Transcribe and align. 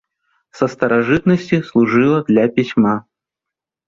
Са 0.59 0.67
старажытнасці 0.75 1.59
служыла 1.67 2.19
для 2.31 2.47
пісьма. 2.57 2.95